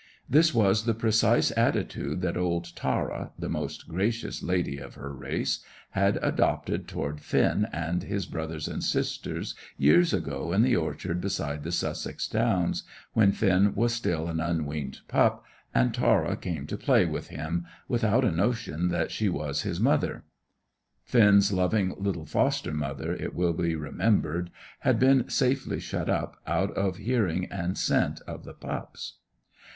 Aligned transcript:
This 0.27 0.51
was 0.51 0.85
the 0.85 0.95
precise 0.95 1.55
attitude 1.55 2.21
that 2.21 2.35
old 2.35 2.75
Tara, 2.75 3.33
the 3.37 3.49
most 3.49 3.87
gracious 3.87 4.41
lady 4.41 4.79
of 4.79 4.95
her 4.95 5.13
race, 5.13 5.63
had 5.91 6.17
adopted 6.23 6.87
toward 6.87 7.19
Finn 7.21 7.67
and 7.71 8.01
his 8.01 8.25
brothers 8.25 8.67
and 8.67 8.83
sisters, 8.83 9.53
years 9.77 10.11
ago 10.11 10.53
in 10.53 10.63
the 10.63 10.75
orchard 10.75 11.21
beside 11.21 11.61
the 11.61 11.71
Sussex 11.71 12.27
Downs, 12.27 12.81
when 13.13 13.31
Finn 13.31 13.75
was 13.75 13.93
still 13.93 14.27
an 14.27 14.39
unweaned 14.39 15.01
pup, 15.07 15.43
and 15.71 15.93
Tara 15.93 16.35
came 16.35 16.65
to 16.65 16.77
play 16.77 17.05
with 17.05 17.27
him, 17.27 17.67
without 17.87 18.25
a 18.25 18.31
notion 18.31 18.87
that 18.87 19.11
she 19.11 19.29
was 19.29 19.61
his 19.61 19.79
mother. 19.79 20.23
(Finn's 21.03 21.53
loving 21.53 21.93
little 21.99 22.25
foster 22.25 22.73
mother, 22.73 23.13
it 23.13 23.35
will 23.35 23.53
be 23.53 23.75
remembered, 23.75 24.49
had 24.79 24.97
been 24.97 25.29
safely 25.29 25.79
shut 25.79 26.09
up, 26.09 26.37
out 26.47 26.71
of 26.71 26.97
hearing 26.97 27.45
and 27.51 27.77
scent 27.77 28.19
of 28.21 28.45
the 28.45 28.53
pups.) 28.53 29.19